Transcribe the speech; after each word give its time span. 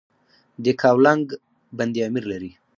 د 0.61 0.63
یکاولنګ 0.71 1.25
بند 1.77 1.95
امیر 2.07 2.25
لري 2.31 2.51